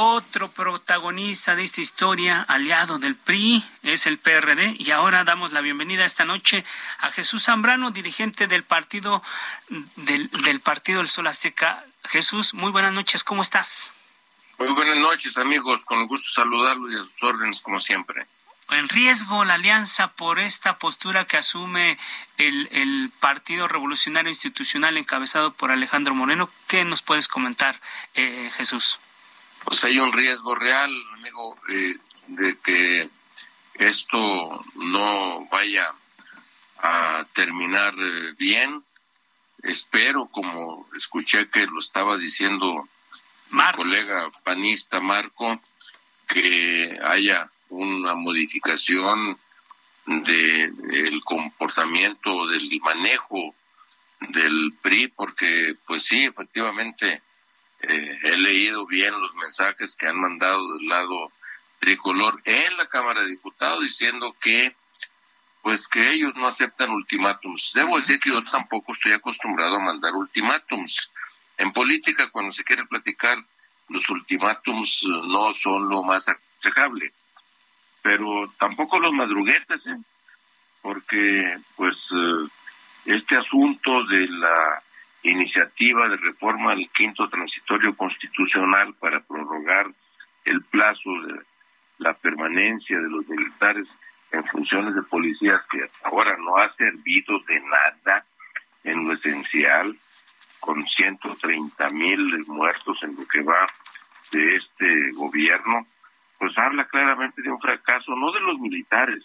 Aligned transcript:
Otro 0.00 0.48
protagonista 0.48 1.56
de 1.56 1.64
esta 1.64 1.80
historia, 1.80 2.46
aliado 2.46 3.00
del 3.00 3.16
PRI, 3.16 3.64
es 3.82 4.06
el 4.06 4.18
PRD. 4.18 4.76
Y 4.78 4.92
ahora 4.92 5.24
damos 5.24 5.52
la 5.52 5.60
bienvenida 5.60 6.04
esta 6.04 6.24
noche 6.24 6.64
a 7.00 7.10
Jesús 7.10 7.46
Zambrano, 7.46 7.90
dirigente 7.90 8.46
del 8.46 8.62
partido 8.62 9.24
del, 9.96 10.30
del 10.30 10.60
Partido 10.60 10.98
del 10.98 11.08
Sol 11.08 11.26
Azteca. 11.26 11.84
Jesús, 12.04 12.54
muy 12.54 12.70
buenas 12.70 12.92
noches, 12.92 13.24
¿cómo 13.24 13.42
estás? 13.42 13.92
Muy 14.60 14.72
buenas 14.72 14.98
noches, 14.98 15.36
amigos. 15.36 15.84
Con 15.84 16.06
gusto 16.06 16.30
saludarlos 16.30 16.92
y 16.92 16.94
a 16.94 17.02
sus 17.02 17.20
órdenes, 17.24 17.60
como 17.60 17.80
siempre. 17.80 18.24
En 18.70 18.88
riesgo 18.88 19.44
la 19.44 19.54
alianza 19.54 20.12
por 20.12 20.38
esta 20.38 20.78
postura 20.78 21.24
que 21.24 21.38
asume 21.38 21.98
el, 22.36 22.68
el 22.70 23.10
Partido 23.18 23.66
Revolucionario 23.66 24.30
Institucional 24.30 24.96
encabezado 24.96 25.54
por 25.54 25.72
Alejandro 25.72 26.14
Moreno. 26.14 26.50
¿Qué 26.68 26.84
nos 26.84 27.02
puedes 27.02 27.26
comentar, 27.26 27.80
eh, 28.14 28.48
Jesús? 28.54 29.00
Pues 29.64 29.84
hay 29.84 29.98
un 29.98 30.12
riesgo 30.12 30.54
real, 30.54 30.90
amigo, 31.18 31.56
eh, 31.68 31.96
de 32.28 32.58
que 32.58 33.08
esto 33.74 34.64
no 34.76 35.46
vaya 35.46 35.92
a 36.78 37.26
terminar 37.32 37.94
eh, 37.98 38.34
bien. 38.38 38.82
Espero, 39.62 40.26
como 40.26 40.88
escuché 40.96 41.48
que 41.48 41.66
lo 41.66 41.78
estaba 41.78 42.16
diciendo 42.16 42.88
mi 43.50 43.62
colega 43.74 44.30
panista 44.44 45.00
Marco, 45.00 45.60
que 46.26 46.98
haya 47.02 47.50
una 47.70 48.14
modificación 48.14 49.38
del 50.06 51.20
comportamiento 51.24 52.46
del 52.46 52.80
manejo 52.80 53.54
del 54.20 54.72
PRI, 54.82 55.08
porque 55.08 55.76
pues 55.86 56.04
sí, 56.04 56.24
efectivamente 56.24 57.22
eh, 57.80 58.18
he 58.22 58.36
leído 58.36 58.86
bien 58.86 59.20
los 59.20 59.34
mensajes 59.34 59.96
que 59.96 60.06
han 60.06 60.20
mandado 60.20 60.74
del 60.74 60.88
lado 60.88 61.32
tricolor 61.78 62.40
en 62.44 62.76
la 62.76 62.88
Cámara 62.88 63.20
de 63.20 63.28
Diputados 63.28 63.82
diciendo 63.82 64.34
que 64.40 64.74
pues 65.62 65.88
que 65.88 66.12
ellos 66.12 66.34
no 66.36 66.46
aceptan 66.46 66.90
ultimátums. 66.90 67.72
Debo 67.74 67.96
decir 67.96 68.18
que 68.20 68.30
yo 68.30 68.42
tampoco 68.42 68.92
estoy 68.92 69.12
acostumbrado 69.12 69.76
a 69.76 69.80
mandar 69.80 70.14
ultimátums. 70.14 71.12
En 71.56 71.72
política, 71.72 72.30
cuando 72.30 72.52
se 72.52 72.64
quiere 72.64 72.86
platicar, 72.86 73.36
los 73.88 74.08
ultimátums 74.08 75.02
eh, 75.02 75.08
no 75.08 75.50
son 75.50 75.88
lo 75.88 76.02
más 76.02 76.28
aconsejable. 76.28 77.12
Pero 78.02 78.52
tampoco 78.58 78.98
los 78.98 79.12
madruguetes, 79.12 79.86
¿eh? 79.86 79.98
porque 80.80 81.58
pues 81.76 81.96
eh, 82.12 82.48
este 83.06 83.36
asunto 83.36 84.04
de 84.04 84.28
la 84.28 84.82
iniciativa 85.22 86.08
de 86.08 86.16
reforma 86.16 86.72
al 86.72 86.88
quinto 86.96 87.28
transitorio 87.28 87.96
constitucional 87.96 88.94
para 88.94 89.20
prorrogar 89.20 89.86
el 90.44 90.62
plazo 90.64 91.10
de 91.26 91.42
la 91.98 92.14
permanencia 92.14 92.98
de 92.98 93.10
los 93.10 93.28
militares 93.28 93.86
en 94.30 94.44
funciones 94.44 94.94
de 94.94 95.02
policías 95.02 95.60
que 95.70 95.80
ahora 96.04 96.36
no 96.38 96.56
ha 96.56 96.72
servido 96.74 97.38
de 97.46 97.60
nada 97.60 98.24
en 98.84 99.04
lo 99.04 99.14
esencial, 99.14 99.96
con 100.60 100.84
130 100.86 101.88
mil 101.90 102.44
muertos 102.46 102.98
en 103.02 103.16
lo 103.16 103.26
que 103.26 103.42
va 103.42 103.66
de 104.32 104.56
este 104.56 105.12
gobierno, 105.12 105.86
pues 106.38 106.56
habla 106.58 106.86
claramente 106.86 107.42
de 107.42 107.50
un 107.50 107.60
fracaso, 107.60 108.14
no 108.14 108.32
de 108.32 108.40
los 108.40 108.58
militares. 108.58 109.24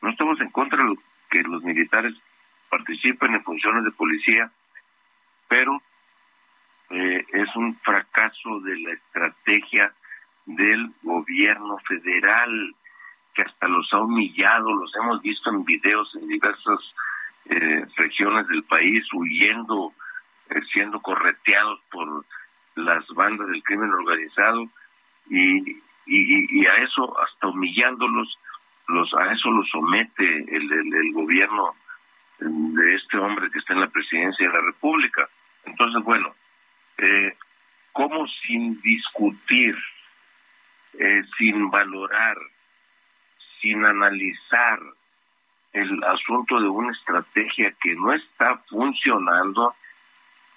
No 0.00 0.10
estamos 0.10 0.40
en 0.40 0.50
contra 0.50 0.82
de 0.84 0.94
que 1.30 1.42
los 1.42 1.62
militares 1.62 2.14
participen 2.70 3.34
en 3.34 3.42
funciones 3.42 3.84
de 3.84 3.90
policía, 3.92 4.50
pero 5.48 5.80
eh, 6.90 7.24
es 7.32 7.56
un 7.56 7.76
fracaso 7.80 8.60
de 8.60 8.78
la 8.78 8.92
estrategia 8.92 9.92
del 10.46 10.90
gobierno 11.02 11.78
federal 11.86 12.74
que 13.34 13.42
hasta 13.42 13.68
los 13.68 13.92
ha 13.92 14.00
humillado, 14.00 14.72
los 14.74 14.94
hemos 14.96 15.20
visto 15.22 15.50
en 15.50 15.64
videos 15.64 16.14
en 16.16 16.28
diversas 16.28 16.80
eh, 17.46 17.86
regiones 17.96 18.46
del 18.48 18.64
país 18.64 19.04
huyendo, 19.12 19.92
eh, 20.50 20.60
siendo 20.72 21.00
correteados 21.00 21.80
por 21.90 22.24
las 22.76 23.06
bandas 23.08 23.48
del 23.48 23.62
crimen 23.62 23.92
organizado 23.92 24.66
y, 25.30 25.82
a 26.66 26.74
eso 26.82 27.18
hasta 27.20 27.48
humillándolos 27.48 28.38
los 28.88 29.14
a 29.14 29.32
eso 29.32 29.50
los 29.50 29.68
somete 29.68 30.24
el 30.48 31.12
gobierno 31.12 31.74
de 32.40 32.94
este 32.94 33.18
hombre 33.18 33.50
que 33.50 33.58
está 33.58 33.74
en 33.74 33.80
la 33.80 33.88
presidencia 33.88 34.46
de 34.46 34.52
la 34.52 34.60
República. 34.60 35.28
Entonces, 35.68 36.02
bueno, 36.02 36.34
eh, 36.96 37.36
¿cómo 37.92 38.26
sin 38.46 38.80
discutir, 38.80 39.76
eh, 40.98 41.22
sin 41.36 41.70
valorar, 41.70 42.36
sin 43.60 43.84
analizar 43.84 44.80
el 45.72 46.02
asunto 46.04 46.60
de 46.60 46.68
una 46.68 46.92
estrategia 46.92 47.74
que 47.82 47.94
no 47.96 48.12
está 48.12 48.56
funcionando 48.68 49.74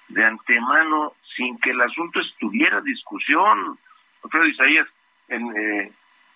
de 0.08 0.26
antemano, 0.26 1.14
sin 1.36 1.60
que 1.60 1.72
el 1.72 1.82
asunto 1.82 2.22
estuviera 2.22 2.80
discusión? 2.82 3.78
Alfredo 4.24 4.46
Isaías, 4.48 4.88
en, 5.28 5.58
eh, 5.58 5.92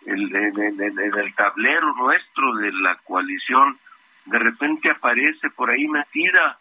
en, 0.06 0.36
en 0.36 1.20
el 1.20 1.36
tablero 1.36 1.94
nuestro 1.96 2.56
de 2.56 2.72
la 2.74 2.96
coalición, 3.06 3.80
de 4.26 4.40
repente 4.40 4.90
aparece 4.90 5.50
por 5.52 5.70
ahí 5.70 5.88
metida 5.88 6.60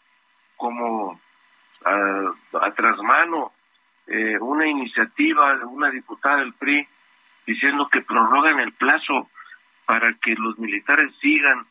como 0.56 1.20
a, 1.84 2.66
a 2.66 2.70
trasmano 2.72 3.52
eh, 4.06 4.36
una 4.40 4.66
iniciativa 4.66 5.56
de 5.56 5.64
una 5.64 5.90
diputada 5.90 6.38
del 6.38 6.54
PRI 6.54 6.86
diciendo 7.46 7.88
que 7.90 8.02
prorrogan 8.02 8.60
el 8.60 8.72
plazo 8.72 9.28
para 9.86 10.12
que 10.14 10.34
los 10.34 10.58
militares 10.58 11.12
sigan 11.20 11.66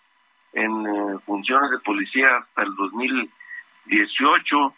en 0.54 0.86
eh, 0.86 1.20
funciones 1.26 1.72
de 1.72 1.80
policía 1.80 2.38
hasta 2.38 2.64
el 2.64 2.76
2018, 2.76 4.74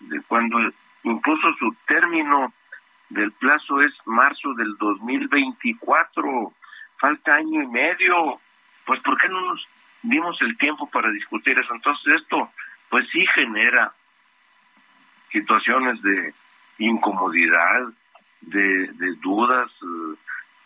de 0.00 0.20
cuando 0.22 0.58
incluso 1.04 1.52
su 1.58 1.74
término 1.86 2.52
del 3.10 3.32
plazo 3.32 3.82
es 3.82 3.92
marzo 4.06 4.54
del 4.54 4.76
2024, 4.78 6.52
falta 6.98 7.34
año 7.34 7.62
y 7.62 7.66
medio, 7.66 8.40
pues 8.86 9.00
¿por 9.02 9.20
qué 9.20 9.28
no 9.28 9.40
nos 9.40 9.66
dimos 10.02 10.40
el 10.42 10.56
tiempo 10.58 10.88
para 10.90 11.10
discutir 11.10 11.58
eso? 11.58 11.74
Entonces 11.74 12.22
esto 12.22 12.50
pues 12.88 13.08
sí 13.10 13.24
genera 13.34 13.92
situaciones 15.32 16.00
de 16.02 16.34
incomodidad, 16.78 17.88
de, 18.42 18.88
de 18.92 19.14
dudas, 19.20 19.70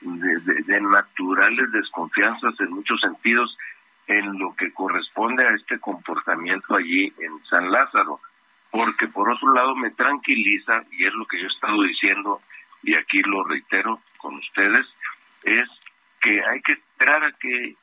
de, 0.01 0.81
naturales 0.81 1.73
desconfianzas 1.73 2.55
en 2.61 2.71
muchos 2.71 3.01
sentidos 3.01 3.57
en 4.07 4.39
lo 4.39 4.55
que 4.55 4.73
corresponde 4.73 5.47
a 5.47 5.55
este 5.55 5.79
comportamiento 5.81 6.77
allí 6.77 7.13
en 7.19 7.45
San 7.49 7.71
Lázaro. 7.71 8.21
Porque 8.71 9.09
por 9.09 9.31
otro 9.31 9.53
lado 9.55 9.75
me 9.75 9.91
tranquiliza, 9.91 10.83
y 10.93 11.07
es 11.07 11.15
lo 11.15 11.27
que 11.27 11.39
yo 11.39 11.45
he 11.45 11.51
estado 11.51 11.83
diciendo, 11.83 12.41
y 12.83 12.95
aquí 12.95 13.23
lo 13.23 13.45
reitero 13.45 14.01
con 14.19 14.37
ustedes, 14.37 14.87
es 15.45 15.69
que 16.21 16.43
hay 16.45 16.61
que 16.63 16.73
esperar 16.73 17.25
a 17.25 17.33
que 17.33 17.77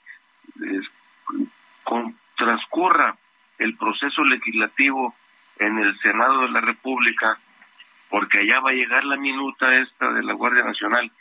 con, 1.83 2.17
transcurra 2.37 3.15
el 3.57 3.75
proceso 3.77 4.23
legislativo 4.23 5.15
en 5.59 5.79
el 5.79 5.97
Senado 5.99 6.41
de 6.41 6.49
la 6.49 6.61
República, 6.61 7.39
porque 8.09 8.39
allá 8.39 8.59
va 8.59 8.71
a 8.71 8.73
llegar 8.73 9.03
la 9.05 9.17
minuta 9.17 9.75
esta 9.75 10.11
de 10.11 10.23
la 10.23 10.33
Guardia 10.33 10.63
Nacional, 10.63 11.11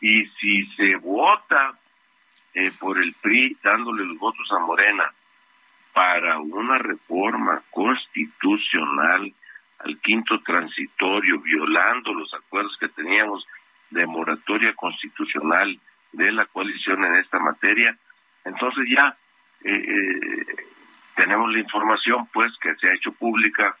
y 0.00 0.26
si 0.40 0.66
se 0.76 0.96
vota 0.96 1.78
eh, 2.54 2.70
por 2.78 3.02
el 3.02 3.14
PRI 3.14 3.56
dándole 3.62 4.04
los 4.04 4.18
votos 4.18 4.50
a 4.52 4.58
Morena 4.58 5.12
para 5.92 6.38
una 6.38 6.78
reforma 6.78 7.62
constitucional 7.70 9.32
al 9.78 10.00
quinto 10.00 10.40
transitorio, 10.40 11.40
violando 11.40 12.12
los 12.12 12.32
acuerdos 12.34 12.76
que 12.78 12.88
teníamos 12.88 13.46
de 13.90 14.06
moratoria 14.06 14.74
constitucional 14.74 15.78
de 16.12 16.32
la 16.32 16.46
coalición 16.46 17.04
en 17.04 17.16
esta 17.16 17.38
materia, 17.38 17.96
entonces 18.44 18.84
ya 18.88 19.16
eh, 19.64 19.72
eh, 19.72 20.66
tenemos 21.14 21.52
la 21.52 21.58
información 21.58 22.26
pues 22.32 22.52
que 22.60 22.74
se 22.76 22.88
ha 22.88 22.94
hecho 22.94 23.12
pública 23.12 23.76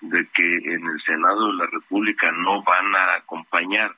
de 0.00 0.28
que 0.34 0.56
en 0.56 0.86
el 0.86 1.00
Senado 1.02 1.48
de 1.48 1.54
la 1.54 1.66
República 1.66 2.30
no 2.32 2.62
van 2.62 2.94
a 2.94 3.14
acompañar 3.14 3.94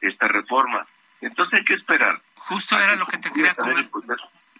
esta 0.00 0.28
reforma. 0.28 0.86
Entonces 1.20 1.58
hay 1.58 1.64
que 1.64 1.74
esperar. 1.74 2.20
Justo 2.36 2.78
era 2.78 2.94
lo 2.96 3.06
que 3.06 3.18
te 3.18 3.32
quería 3.32 3.56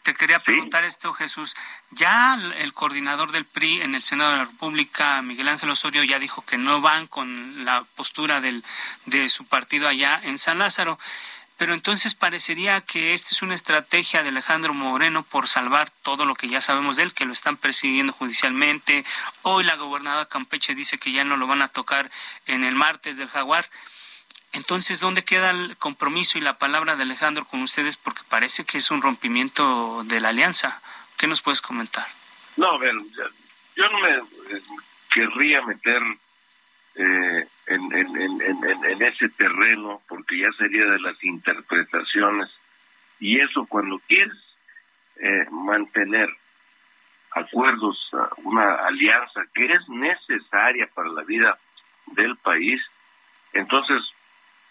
Te 0.02 0.14
quería 0.14 0.40
preguntar 0.40 0.84
esto, 0.84 1.12
Jesús. 1.12 1.54
Ya 1.92 2.36
el 2.56 2.72
coordinador 2.72 3.30
del 3.30 3.44
PRI 3.44 3.82
en 3.82 3.94
el 3.94 4.02
Senado 4.02 4.32
de 4.32 4.38
la 4.38 4.44
República, 4.46 5.22
Miguel 5.22 5.48
Ángel 5.48 5.70
Osorio, 5.70 6.02
ya 6.02 6.18
dijo 6.18 6.44
que 6.44 6.58
no 6.58 6.80
van 6.80 7.06
con 7.06 7.64
la 7.64 7.84
postura 7.96 8.40
del, 8.40 8.64
de 9.06 9.28
su 9.28 9.46
partido 9.46 9.86
allá 9.86 10.20
en 10.22 10.38
San 10.38 10.58
Lázaro. 10.58 10.98
Pero 11.58 11.74
entonces 11.74 12.14
parecería 12.14 12.80
que 12.80 13.14
esta 13.14 13.30
es 13.32 13.42
una 13.42 13.56
estrategia 13.56 14.22
de 14.22 14.28
Alejandro 14.28 14.72
Moreno 14.72 15.24
por 15.24 15.48
salvar 15.48 15.90
todo 15.90 16.24
lo 16.24 16.36
que 16.36 16.48
ya 16.48 16.60
sabemos 16.60 16.96
de 16.96 17.02
él, 17.02 17.14
que 17.14 17.24
lo 17.24 17.32
están 17.32 17.56
persiguiendo 17.56 18.12
judicialmente. 18.12 19.04
Hoy 19.42 19.64
la 19.64 19.74
gobernadora 19.74 20.26
Campeche 20.26 20.76
dice 20.76 20.98
que 20.98 21.10
ya 21.10 21.24
no 21.24 21.36
lo 21.36 21.48
van 21.48 21.60
a 21.60 21.68
tocar 21.68 22.10
en 22.46 22.62
el 22.62 22.76
martes 22.76 23.18
del 23.18 23.28
jaguar. 23.28 23.66
Entonces, 24.52 25.00
¿dónde 25.00 25.24
queda 25.24 25.50
el 25.50 25.76
compromiso 25.76 26.38
y 26.38 26.40
la 26.40 26.58
palabra 26.58 26.94
de 26.94 27.02
Alejandro 27.02 27.44
con 27.44 27.60
ustedes? 27.60 27.96
Porque 27.96 28.22
parece 28.28 28.64
que 28.64 28.78
es 28.78 28.92
un 28.92 29.02
rompimiento 29.02 30.04
de 30.04 30.20
la 30.20 30.28
alianza. 30.28 30.80
¿Qué 31.16 31.26
nos 31.26 31.42
puedes 31.42 31.60
comentar? 31.60 32.06
No, 32.56 32.70
a 32.70 32.78
ver, 32.78 32.94
yo 33.76 33.88
no 33.88 33.98
me 33.98 34.10
eh, 34.16 34.62
querría 35.12 35.60
meter 35.62 36.02
eh, 36.94 37.48
en, 37.68 39.02
ese 39.02 39.28
terreno, 39.30 40.02
porque 40.08 40.38
ya 40.38 40.50
sería 40.56 40.84
de 40.84 41.00
las 41.00 41.22
interpretaciones. 41.22 42.48
Y 43.20 43.40
eso 43.40 43.66
cuando 43.66 43.98
quieres 44.06 44.36
eh, 45.16 45.46
mantener 45.50 46.28
acuerdos, 47.32 48.10
una 48.38 48.74
alianza 48.86 49.42
que 49.54 49.66
es 49.66 49.88
necesaria 49.88 50.88
para 50.94 51.10
la 51.10 51.22
vida 51.24 51.58
del 52.06 52.36
país, 52.36 52.80
entonces, 53.52 54.02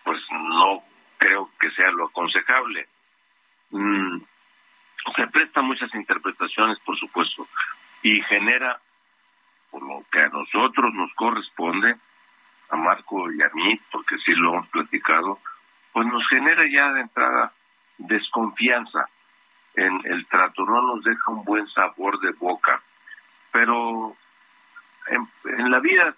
pues 0.04 0.20
no 0.32 0.84
creo 1.18 1.50
que 1.60 1.70
sea 1.72 1.92
lo 1.92 2.06
aconsejable. 2.06 2.88
Mm, 3.72 4.22
se 5.16 5.28
presta 5.28 5.62
muchas 5.62 5.94
interpretaciones, 5.94 6.80
por 6.80 6.98
supuesto, 6.98 7.48
y 8.02 8.22
genera, 8.24 8.80
por 9.72 9.84
lo 9.84 10.04
que 10.12 10.20
a 10.20 10.30
nosotros 10.30 10.94
nos 10.94 11.14
corresponde, 11.14 11.96
a 12.70 12.76
Marco 12.76 13.32
y 13.32 13.42
a 13.42 13.50
mí, 13.54 13.80
porque 13.92 14.18
sí 14.20 14.34
lo 14.34 14.54
hemos 14.54 14.68
platicado, 14.70 15.40
pues 15.94 16.08
nos 16.08 16.28
genera 16.28 16.64
ya 16.70 16.94
de 16.94 17.02
entrada 17.02 17.54
desconfianza 17.98 19.10
en 19.76 20.02
el 20.06 20.26
trato, 20.28 20.66
no 20.66 20.82
nos 20.82 21.04
deja 21.04 21.32
un 21.32 21.44
buen 21.44 21.68
sabor 21.68 22.20
de 22.20 22.32
boca. 22.32 22.82
Pero 23.52 24.16
en, 25.08 25.72
la 25.72 25.80
vida, 25.80 26.16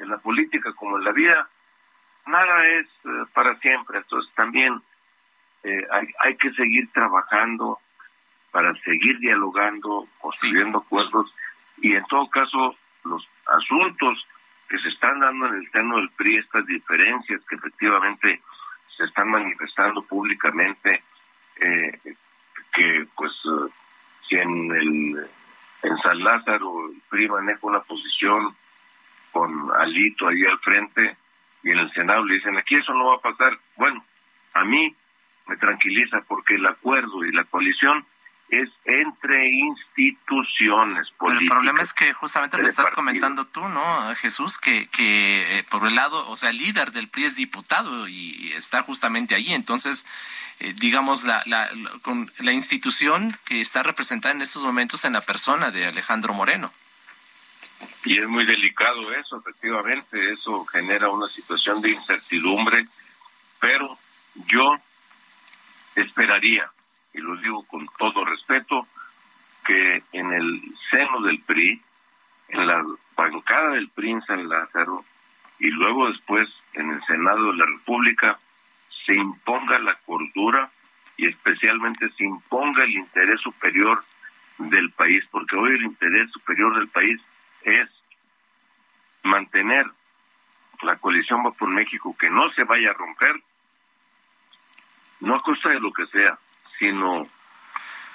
en 0.00 0.08
la 0.08 0.18
política 0.18 0.72
como 0.72 0.98
en 0.98 1.04
la 1.04 1.12
vida, 1.12 1.48
nada 2.26 2.66
es 2.68 2.86
eh, 3.04 3.24
para 3.34 3.56
siempre. 3.58 3.98
Entonces 3.98 4.32
también 4.34 4.80
eh, 5.62 5.86
hay, 5.90 6.06
hay 6.20 6.36
que 6.36 6.52
seguir 6.52 6.90
trabajando 6.92 7.78
para 8.50 8.74
seguir 8.80 9.18
dialogando, 9.18 10.08
construyendo 10.18 10.78
acuerdos 10.78 11.34
y 11.78 11.94
en 11.94 12.04
todo 12.06 12.28
caso 12.28 12.76
los 13.04 13.26
asuntos 13.46 14.26
que 14.72 14.78
se 14.78 14.88
están 14.88 15.20
dando 15.20 15.48
en 15.48 15.56
el 15.56 15.70
seno 15.70 15.98
del 15.98 16.08
PRI, 16.16 16.38
estas 16.38 16.64
diferencias 16.64 17.42
que 17.44 17.56
efectivamente 17.56 18.40
se 18.96 19.04
están 19.04 19.28
manifestando 19.28 20.00
públicamente, 20.00 21.02
eh, 21.56 22.00
que 22.72 23.06
pues 23.14 23.32
eh, 23.44 23.70
si 24.26 24.36
en 24.36 24.72
el 24.72 25.30
en 25.82 25.98
San 25.98 26.24
Lázaro 26.24 26.88
el 26.88 27.02
PRI 27.10 27.28
maneja 27.28 27.58
una 27.60 27.80
posición 27.80 28.56
con 29.30 29.52
Alito 29.76 30.28
ahí 30.28 30.42
al 30.46 30.58
frente 30.60 31.18
y 31.62 31.70
en 31.70 31.78
el 31.78 31.92
Senado 31.92 32.24
le 32.24 32.36
dicen 32.36 32.56
aquí 32.56 32.76
eso 32.76 32.94
no 32.94 33.08
va 33.08 33.16
a 33.16 33.20
pasar. 33.20 33.58
Bueno, 33.76 34.02
a 34.54 34.64
mí 34.64 34.96
me 35.48 35.56
tranquiliza 35.58 36.22
porque 36.26 36.54
el 36.54 36.64
acuerdo 36.64 37.22
y 37.26 37.32
la 37.32 37.44
coalición 37.44 38.06
es 38.52 38.68
entre 38.84 39.48
instituciones 39.48 41.10
políticas. 41.12 41.42
el 41.42 41.48
problema 41.48 41.80
es 41.80 41.94
que 41.94 42.12
justamente 42.12 42.58
lo 42.58 42.66
estás 42.66 42.90
comentando 42.90 43.46
tú, 43.46 43.66
¿no, 43.66 44.14
Jesús? 44.16 44.58
Que, 44.58 44.88
que 44.88 45.58
eh, 45.58 45.64
por 45.70 45.86
el 45.86 45.94
lado, 45.94 46.28
o 46.28 46.36
sea, 46.36 46.50
el 46.50 46.58
líder 46.58 46.92
del 46.92 47.08
PRI 47.08 47.24
es 47.24 47.36
diputado 47.36 48.06
y 48.08 48.52
está 48.54 48.82
justamente 48.82 49.34
ahí. 49.34 49.54
Entonces, 49.54 50.04
eh, 50.60 50.74
digamos, 50.76 51.24
la, 51.24 51.42
la, 51.46 51.70
con 52.02 52.30
la 52.40 52.52
institución 52.52 53.34
que 53.46 53.62
está 53.62 53.82
representada 53.82 54.34
en 54.34 54.42
estos 54.42 54.62
momentos 54.62 55.06
en 55.06 55.14
la 55.14 55.22
persona 55.22 55.70
de 55.70 55.86
Alejandro 55.86 56.34
Moreno. 56.34 56.74
Y 58.04 58.18
es 58.18 58.28
muy 58.28 58.44
delicado 58.44 59.00
eso, 59.14 59.38
efectivamente. 59.38 60.30
Eso 60.30 60.66
genera 60.66 61.08
una 61.08 61.26
situación 61.26 61.80
de 61.80 61.92
incertidumbre, 61.92 62.86
pero 63.58 63.98
yo 64.46 64.76
esperaría 65.94 66.70
y 67.14 67.20
lo 67.20 67.36
digo 67.36 67.64
con 67.64 67.86
todo 67.98 68.24
respeto, 68.24 68.86
que 69.64 70.02
en 70.12 70.32
el 70.32 70.62
seno 70.90 71.20
del 71.22 71.40
PRI, 71.40 71.80
en 72.48 72.66
la 72.66 72.84
bancada 73.16 73.70
del 73.70 73.88
PRI 73.90 74.12
en 74.12 74.22
San 74.22 74.48
Lázaro, 74.48 75.04
y 75.58 75.70
luego 75.70 76.08
después 76.08 76.48
en 76.74 76.90
el 76.90 77.02
Senado 77.04 77.52
de 77.52 77.58
la 77.58 77.66
República, 77.66 78.38
se 79.06 79.14
imponga 79.14 79.78
la 79.78 79.94
cordura 80.06 80.70
y 81.16 81.26
especialmente 81.26 82.10
se 82.10 82.24
imponga 82.24 82.84
el 82.84 82.92
interés 82.92 83.40
superior 83.40 84.02
del 84.58 84.90
país, 84.90 85.24
porque 85.30 85.56
hoy 85.56 85.72
el 85.72 85.82
interés 85.82 86.30
superior 86.30 86.76
del 86.76 86.88
país 86.88 87.20
es 87.62 87.88
mantener 89.22 89.86
la 90.82 90.96
coalición 90.96 91.44
Va 91.46 91.52
por 91.52 91.68
México, 91.68 92.16
que 92.18 92.30
no 92.30 92.50
se 92.52 92.64
vaya 92.64 92.90
a 92.90 92.94
romper, 92.94 93.40
no 95.20 95.36
a 95.36 95.42
costa 95.42 95.68
de 95.68 95.80
lo 95.80 95.92
que 95.92 96.06
sea, 96.06 96.38
sino 96.82 97.28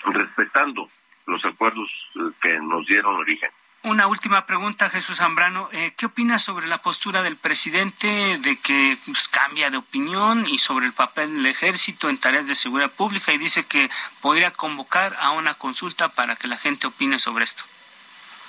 respetando 0.04 0.90
los 1.26 1.44
acuerdos 1.46 1.90
eh, 2.16 2.20
que 2.42 2.60
nos 2.60 2.86
dieron 2.86 3.16
origen. 3.16 3.50
Una 3.84 4.08
última 4.08 4.46
pregunta, 4.46 4.90
Jesús 4.90 5.20
Zambrano. 5.20 5.70
Eh, 5.72 5.94
¿Qué 5.96 6.08
opinas 6.08 6.44
sobre 6.44 6.68
la 6.68 6.80
postura 6.80 7.22
del 7.22 7.38
presidente 7.38 8.38
de 8.40 8.60
que 8.60 8.98
pues, 9.06 9.30
cambia 9.30 9.70
de 9.70 9.78
opinión 9.78 10.46
y 10.46 10.58
sobre 10.58 10.86
el 10.86 10.92
papel 10.92 11.34
del 11.36 11.46
ejército 11.46 12.10
en 12.10 12.18
tareas 12.18 12.48
de 12.48 12.56
seguridad 12.56 12.92
pública 12.92 13.32
y 13.32 13.38
dice 13.38 13.66
que 13.66 13.90
podría 14.20 14.52
convocar 14.52 15.16
a 15.22 15.32
una 15.32 15.54
consulta 15.54 16.10
para 16.10 16.36
que 16.36 16.48
la 16.48 16.58
gente 16.58 16.88
opine 16.88 17.20
sobre 17.20 17.46
esto? 17.46 17.64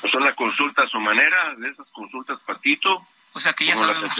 Pues 0.01 0.13
una 0.15 0.35
consulta 0.35 0.83
a 0.83 0.89
su 0.89 0.99
manera, 0.99 1.55
de 1.59 1.69
esas 1.69 1.87
consultas 1.93 2.41
patito. 2.41 3.07
O 3.35 3.39
sea 3.39 3.53
que 3.53 3.67
ya 3.67 3.77
sabemos 3.77 4.11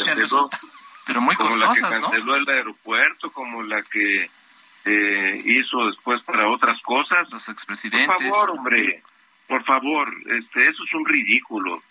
Pero 1.07 1.21
muy 1.21 1.35
costosas, 1.35 1.81
como 1.81 1.91
la 1.91 1.97
que 1.97 2.01
canceló 2.01 2.37
el 2.37 2.49
aeropuerto, 2.49 3.33
como 3.33 3.63
la 3.65 3.83
que 3.83 4.31
eh, 4.89 5.43
hizo 5.45 5.87
después 5.87 6.23
para 6.23 6.49
otras 6.49 6.81
cosas. 6.83 7.31
Los 7.31 7.49
expresidentes. 7.49 8.07
Por 8.07 8.21
favor, 8.21 8.51
hombre, 8.51 9.03
por 9.47 9.65
favor, 9.65 10.15
este, 10.27 10.69
eso 10.69 10.85
es 10.85 10.95
un 10.95 11.05
ridículo. 11.05 11.83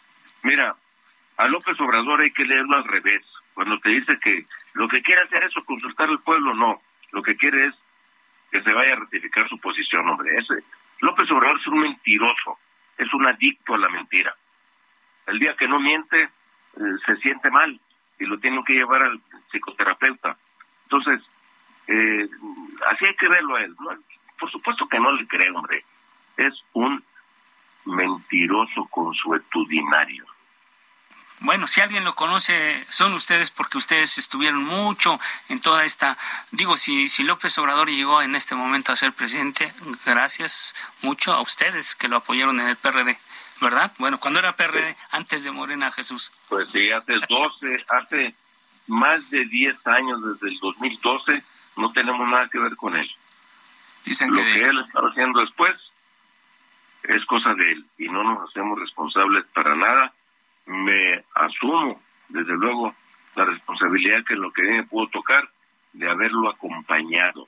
Mira, 0.43 0.75
a 1.37 1.47
López 1.47 1.79
Obrador 1.79 2.21
hay 2.21 2.31
que 2.31 2.45
leerlo 2.45 2.77
al 2.77 2.85
revés. 2.85 3.23
Cuando 3.53 3.79
te 3.79 3.89
dice 3.89 4.17
que 4.19 4.45
lo 4.73 4.87
que 4.87 5.01
quiere 5.01 5.21
hacer 5.23 5.43
es 5.43 5.53
consultar 5.65 6.09
al 6.09 6.21
pueblo, 6.21 6.53
no. 6.53 6.81
Lo 7.11 7.21
que 7.21 7.35
quiere 7.35 7.67
es 7.67 7.75
que 8.51 8.61
se 8.61 8.71
vaya 8.71 8.93
a 8.93 8.99
ratificar 8.99 9.47
su 9.49 9.59
posición, 9.59 10.07
hombre. 10.09 10.37
Ese, 10.37 10.63
López 11.01 11.29
Obrador 11.31 11.59
es 11.59 11.67
un 11.67 11.79
mentiroso, 11.79 12.57
es 12.97 13.13
un 13.13 13.25
adicto 13.27 13.75
a 13.75 13.77
la 13.77 13.89
mentira. 13.89 14.35
El 15.27 15.39
día 15.39 15.55
que 15.55 15.67
no 15.67 15.79
miente, 15.79 16.23
eh, 16.23 16.29
se 17.05 17.15
siente 17.17 17.49
mal 17.49 17.79
y 18.19 18.25
lo 18.25 18.39
tienen 18.39 18.63
que 18.63 18.73
llevar 18.73 19.03
al 19.03 19.19
psicoterapeuta. 19.51 20.37
Entonces, 20.83 21.21
eh, 21.87 22.29
así 22.87 23.05
hay 23.05 23.15
que 23.15 23.27
verlo 23.27 23.55
a 23.55 23.63
él. 23.63 23.75
Por 24.39 24.51
supuesto 24.51 24.87
que 24.87 24.99
no 24.99 25.11
le 25.11 25.27
creo, 25.27 25.55
hombre. 25.55 25.83
Es 26.35 26.53
un 26.73 27.03
mentiroso 27.85 28.85
consuetudinario. 28.85 30.25
Bueno, 31.39 31.67
si 31.67 31.81
alguien 31.81 32.03
lo 32.03 32.15
conoce, 32.15 32.83
son 32.89 33.13
ustedes 33.13 33.51
porque 33.51 33.77
ustedes 33.77 34.17
estuvieron 34.17 34.63
mucho 34.63 35.19
en 35.49 35.61
toda 35.61 35.85
esta... 35.85 36.17
Digo, 36.51 36.77
si, 36.77 37.09
si 37.09 37.23
López 37.23 37.55
Obrador 37.59 37.89
llegó 37.89 38.23
en 38.23 38.33
este 38.33 38.55
momento 38.55 38.91
a 38.91 38.95
ser 38.95 39.13
presidente, 39.13 39.71
gracias 40.03 40.75
mucho 41.03 41.33
a 41.33 41.41
ustedes 41.41 41.93
que 41.93 42.07
lo 42.07 42.17
apoyaron 42.17 42.59
en 42.59 42.69
el 42.69 42.75
PRD, 42.75 43.19
¿verdad? 43.61 43.93
Bueno, 43.99 44.19
cuando 44.19 44.39
era 44.39 44.55
PRD, 44.55 44.97
antes 45.11 45.43
de 45.43 45.51
Morena 45.51 45.91
Jesús. 45.91 46.31
Pues 46.49 46.69
sí, 46.71 46.91
hace 46.91 47.13
12, 47.29 47.85
hace 47.89 48.35
más 48.87 49.29
de 49.29 49.45
10 49.45 49.87
años, 49.87 50.23
desde 50.23 50.47
el 50.47 50.59
2012, 50.59 51.33
no 51.33 51.43
tenemos 52.07 52.29
nada 52.29 52.47
que 52.47 52.59
ver 52.59 52.75
con 52.77 52.95
él. 52.95 53.09
Dicen 54.05 54.31
Lo 54.31 54.37
que... 54.37 54.63
él 54.63 54.79
está 54.79 54.99
haciendo 55.01 55.41
después 55.41 55.75
es 57.03 57.25
cosa 57.25 57.53
de 57.53 57.71
él 57.73 57.85
y 57.97 58.07
no 58.07 58.23
nos 58.23 58.49
hacemos 58.49 58.79
responsables 58.79 59.45
para 59.53 59.75
nada. 59.75 60.13
Me 60.65 61.23
asumo, 61.35 62.01
desde 62.29 62.55
luego, 62.55 62.95
la 63.35 63.45
responsabilidad 63.45 64.23
que 64.25 64.35
lo 64.35 64.51
que 64.51 64.61
me 64.61 64.83
pudo 64.83 65.07
tocar 65.07 65.49
de 65.93 66.09
haberlo 66.09 66.49
acompañado 66.49 67.47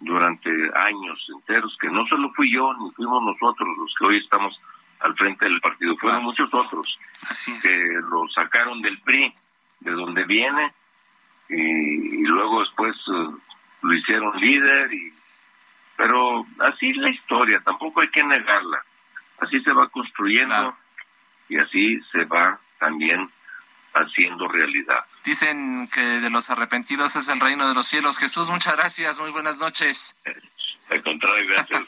durante 0.00 0.50
años 0.76 1.26
enteros, 1.34 1.76
que 1.80 1.88
no 1.88 2.06
solo 2.06 2.30
fui 2.34 2.52
yo 2.52 2.72
ni 2.74 2.90
fuimos 2.92 3.22
nosotros 3.24 3.68
los 3.78 3.92
que 3.98 4.04
hoy 4.04 4.18
estamos 4.18 4.60
al 5.00 5.14
frente 5.16 5.44
del 5.44 5.60
partido, 5.60 5.96
fueron 5.96 6.24
muchos 6.24 6.52
otros 6.52 6.98
Así 7.28 7.52
que 7.60 7.76
lo 8.10 8.28
sacaron 8.28 8.80
del 8.80 8.98
PRI, 9.00 9.34
de 9.80 9.90
donde 9.90 10.24
viene, 10.24 10.72
y, 11.48 12.22
luego 12.24 12.60
después 12.60 12.96
eh, 12.96 13.47
lo 13.82 13.94
hicieron 13.94 14.38
líder 14.40 14.92
y 14.92 15.12
pero 15.96 16.46
así 16.60 16.90
es 16.90 16.96
la 16.96 17.10
historia 17.10 17.60
tampoco 17.64 18.00
hay 18.00 18.10
que 18.10 18.22
negarla. 18.22 18.84
Así 19.38 19.60
se 19.60 19.72
va 19.72 19.88
construyendo 19.88 20.76
y 21.48 21.58
así 21.58 22.00
se 22.12 22.24
va 22.24 22.60
también 22.78 23.28
haciendo 23.94 24.46
realidad. 24.48 25.04
Dicen 25.24 25.88
que 25.92 26.00
de 26.00 26.30
los 26.30 26.50
arrepentidos 26.50 27.16
es 27.16 27.28
el 27.28 27.40
reino 27.40 27.68
de 27.68 27.74
los 27.74 27.86
cielos. 27.86 28.18
Jesús 28.18 28.48
muchas 28.50 28.76
gracias. 28.76 29.18
Muy 29.18 29.30
buenas 29.30 29.58
noches. 29.58 30.16
Al 30.90 31.02
contrario 31.02 31.48
gracias. 31.48 31.82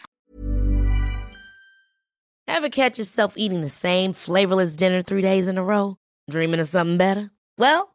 Ever 2.47 2.69
catch 2.69 2.99
yourself 2.99 3.35
eating 3.37 3.61
the 3.61 3.69
same 3.69 4.13
flavorless 4.13 4.75
dinner 4.75 5.03
three 5.03 5.23
days 5.23 5.47
in 5.47 5.57
a 5.57 5.63
row? 5.63 5.97
Dreaming 6.29 6.59
of 6.59 6.67
something 6.67 6.99
better? 6.99 7.31
Well, 7.57 7.95